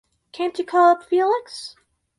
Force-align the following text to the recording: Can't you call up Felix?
Can't 0.31 0.57
you 0.57 0.65
call 0.65 0.89
up 0.89 1.03
Felix? 1.03 1.75